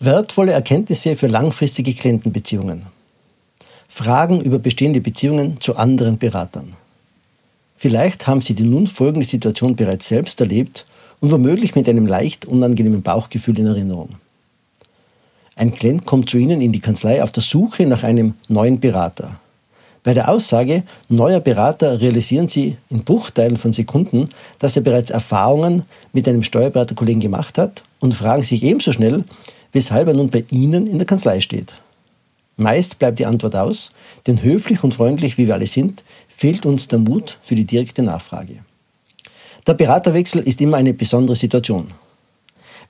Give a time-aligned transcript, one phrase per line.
[0.00, 2.82] Wertvolle Erkenntnisse für langfristige Klientenbeziehungen.
[3.88, 6.74] Fragen über bestehende Beziehungen zu anderen Beratern.
[7.76, 10.86] Vielleicht haben Sie die nun folgende Situation bereits selbst erlebt
[11.18, 14.10] und womöglich mit einem leicht unangenehmen Bauchgefühl in Erinnerung.
[15.56, 19.40] Ein Klient kommt zu Ihnen in die Kanzlei auf der Suche nach einem neuen Berater.
[20.04, 24.28] Bei der Aussage neuer Berater realisieren Sie in Bruchteilen von Sekunden,
[24.60, 29.24] dass er bereits Erfahrungen mit einem Steuerberaterkollegen gemacht hat und fragen sich ebenso schnell,
[29.72, 31.74] weshalb er nun bei Ihnen in der Kanzlei steht.
[32.56, 33.92] Meist bleibt die Antwort aus,
[34.26, 38.02] denn höflich und freundlich wie wir alle sind, fehlt uns der Mut für die direkte
[38.02, 38.64] Nachfrage.
[39.66, 41.92] Der Beraterwechsel ist immer eine besondere Situation.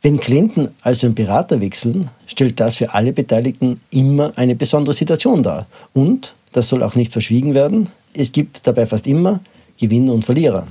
[0.01, 5.43] Wenn Klienten also einen Berater wechseln, stellt das für alle Beteiligten immer eine besondere Situation
[5.43, 5.67] dar.
[5.93, 9.41] Und, das soll auch nicht verschwiegen werden, es gibt dabei fast immer
[9.79, 10.69] Gewinner und Verlierer.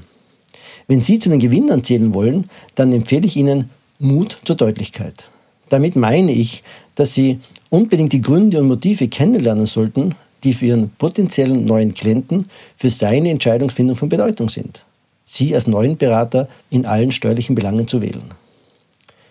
[0.88, 3.70] Wenn Sie zu den Gewinnern zählen wollen, dann empfehle ich Ihnen
[4.00, 5.30] Mut zur Deutlichkeit.
[5.70, 6.64] Damit meine ich,
[6.96, 12.50] dass Sie unbedingt die Gründe und Motive kennenlernen sollten, die für Ihren potenziellen neuen Klienten
[12.76, 14.84] für seine Entscheidungsfindung von Bedeutung sind.
[15.26, 18.32] Sie als neuen Berater in allen steuerlichen Belangen zu wählen.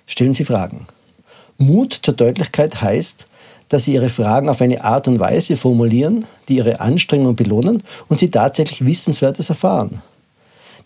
[0.07, 0.87] Stellen Sie Fragen.
[1.59, 3.27] Mut zur Deutlichkeit heißt,
[3.69, 8.21] dass Sie Ihre Fragen auf eine Art und Weise formulieren, die Ihre Anstrengungen belohnen und
[8.21, 10.03] Sie tatsächlich Wissenswertes erfahren.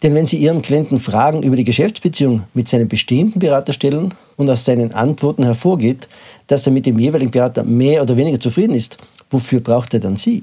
[0.02, 4.48] Denn wenn Sie Ihrem Klienten Fragen über die Geschäftsbeziehung mit seinem bestehenden Berater stellen und
[4.48, 6.08] aus seinen Antworten hervorgeht,
[6.46, 8.96] dass er mit dem jeweiligen Berater mehr oder weniger zufrieden ist,
[9.28, 10.42] wofür braucht er dann Sie?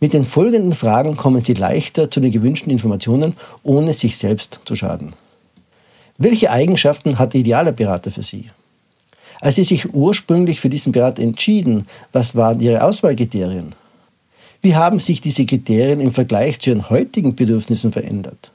[0.00, 4.74] Mit den folgenden Fragen kommen Sie leichter zu den gewünschten Informationen, ohne sich selbst zu
[4.74, 5.12] schaden.
[6.18, 8.50] Welche Eigenschaften hat der ideale Berater für Sie?
[9.40, 13.74] Als Sie sich ursprünglich für diesen Berater entschieden, was waren Ihre Auswahlkriterien?
[14.66, 18.50] Wie haben sich diese Kriterien im Vergleich zu Ihren heutigen Bedürfnissen verändert?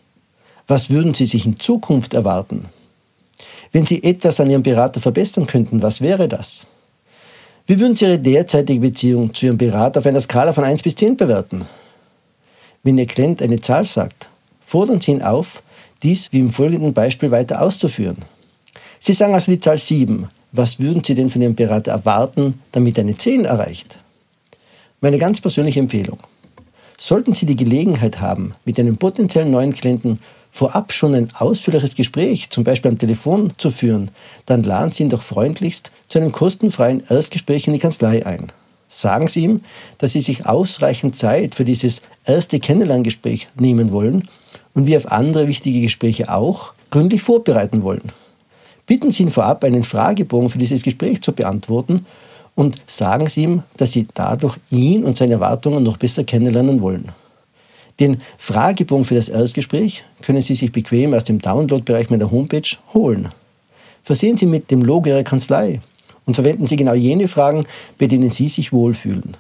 [0.68, 2.66] Was würden Sie sich in Zukunft erwarten?
[3.72, 6.68] Wenn Sie etwas an Ihrem Berater verbessern könnten, was wäre das?
[7.66, 10.96] Wie würden Sie Ihre derzeitige Beziehung zu Ihrem Berater auf einer Skala von 1 bis
[10.96, 11.64] 10 bewerten?
[12.84, 14.28] Wenn Ihr Klient eine Zahl sagt,
[14.66, 15.64] fordern Sie ihn auf,
[16.04, 18.18] dies wie im folgenden Beispiel weiter auszuführen.
[19.00, 20.28] Sie sagen also die Zahl 7.
[20.52, 23.98] Was würden Sie denn von Ihrem Berater erwarten, damit er eine 10 erreicht?
[25.04, 26.20] Meine ganz persönliche Empfehlung.
[27.00, 30.20] Sollten Sie die Gelegenheit haben, mit einem potenziellen neuen Klienten
[30.52, 34.12] vorab schon ein ausführliches Gespräch, zum Beispiel am Telefon, zu führen,
[34.46, 38.52] dann laden Sie ihn doch freundlichst zu einem kostenfreien Erstgespräch in die Kanzlei ein.
[38.90, 39.62] Sagen Sie ihm,
[39.98, 44.30] dass Sie sich ausreichend Zeit für dieses erste Kennenlerngespräch nehmen wollen
[44.76, 48.12] und wie auf andere wichtige Gespräche auch gründlich vorbereiten wollen.
[48.86, 52.06] Bitten Sie ihn vorab, einen Fragebogen für dieses Gespräch zu beantworten
[52.56, 57.10] und sagen Sie ihm, dass Sie dadurch ihn und seine Erwartungen noch besser kennenlernen wollen.
[58.00, 63.30] Den Fragebogen für das Erstgespräch können Sie sich bequem aus dem Download-Bereich meiner Homepage holen.
[64.04, 65.82] Versehen Sie mit dem Logo Ihrer Kanzlei
[66.26, 67.66] und verwenden Sie genau jene Fragen,
[68.00, 69.38] bei denen Sie sich wohlfühlen.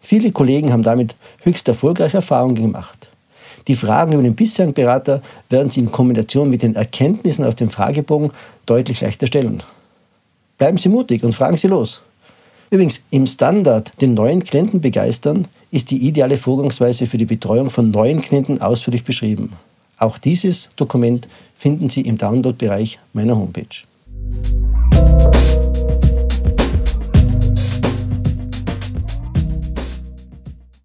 [0.00, 3.08] Viele Kollegen haben damit höchst erfolgreiche Erfahrungen gemacht.
[3.66, 7.70] Die Fragen über den bisherigen Berater werden Sie in Kombination mit den Erkenntnissen aus dem
[7.70, 8.30] Fragebogen
[8.66, 9.64] deutlich leichter stellen.
[10.58, 12.02] Bleiben Sie mutig und fragen Sie los.
[12.70, 17.90] Übrigens, im Standard den neuen Klienten begeistern ist die ideale Vorgangsweise für die Betreuung von
[17.90, 19.52] neuen Klienten ausführlich beschrieben.
[19.98, 23.64] Auch dieses Dokument finden Sie im Download-Bereich meiner Homepage.